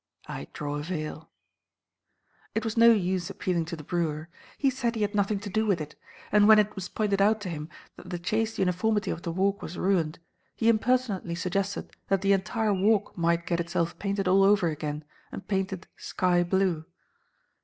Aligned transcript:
I 0.25 0.47
draw 0.51 0.77
a 0.77 0.81
veil. 0.81 1.29
It 2.55 2.63
was 2.63 2.75
no 2.75 2.91
use 2.91 3.29
appealing 3.29 3.65
to 3.65 3.75
the 3.75 3.83
brewer. 3.83 4.29
He 4.57 4.71
said 4.71 4.95
he 4.95 5.03
had 5.03 5.13
nothing 5.13 5.39
to 5.41 5.49
do 5.51 5.67
with 5.67 5.79
it; 5.79 5.95
and 6.31 6.47
when 6.47 6.57
it 6.57 6.73
was 6.73 6.89
pointed 6.89 7.21
out 7.21 7.39
to 7.41 7.49
him 7.49 7.69
that 7.97 8.09
the 8.09 8.17
chaste 8.17 8.57
uniformity 8.57 9.11
of 9.11 9.21
the 9.21 9.31
Walk 9.31 9.61
was 9.61 9.77
ruined, 9.77 10.17
he 10.55 10.69
impertinently 10.69 11.35
suggested 11.35 11.91
that 12.07 12.21
the 12.23 12.33
entire 12.33 12.73
Walk 12.73 13.15
might 13.15 13.45
get 13.45 13.59
itself 13.59 13.99
painted 13.99 14.27
all 14.27 14.41
over 14.41 14.69
again, 14.69 15.03
and 15.31 15.47
painted 15.47 15.85
sky 15.95 16.41
blue. 16.43 16.83